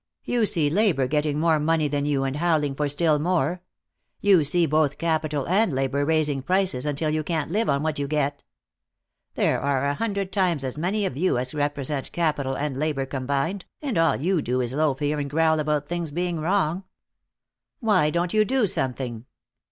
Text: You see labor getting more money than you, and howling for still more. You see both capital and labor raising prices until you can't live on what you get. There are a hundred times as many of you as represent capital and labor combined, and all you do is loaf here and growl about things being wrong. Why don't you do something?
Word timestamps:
You 0.23 0.47
see 0.47 0.71
labor 0.71 1.05
getting 1.05 1.39
more 1.39 1.59
money 1.59 1.87
than 1.87 2.07
you, 2.07 2.23
and 2.23 2.37
howling 2.37 2.73
for 2.73 2.89
still 2.89 3.19
more. 3.19 3.61
You 4.19 4.43
see 4.43 4.65
both 4.65 4.97
capital 4.97 5.47
and 5.47 5.71
labor 5.71 6.03
raising 6.05 6.41
prices 6.41 6.87
until 6.87 7.11
you 7.11 7.21
can't 7.23 7.51
live 7.51 7.69
on 7.69 7.83
what 7.83 7.99
you 7.99 8.07
get. 8.07 8.43
There 9.35 9.61
are 9.61 9.85
a 9.85 9.93
hundred 9.93 10.31
times 10.31 10.63
as 10.63 10.75
many 10.75 11.05
of 11.05 11.17
you 11.17 11.37
as 11.37 11.53
represent 11.53 12.11
capital 12.11 12.55
and 12.57 12.75
labor 12.75 13.05
combined, 13.05 13.65
and 13.79 13.95
all 13.95 14.15
you 14.15 14.41
do 14.41 14.59
is 14.59 14.73
loaf 14.73 14.97
here 15.01 15.19
and 15.19 15.29
growl 15.29 15.59
about 15.59 15.87
things 15.87 16.09
being 16.09 16.39
wrong. 16.39 16.83
Why 17.79 18.09
don't 18.09 18.33
you 18.33 18.43
do 18.43 18.65
something? 18.65 19.25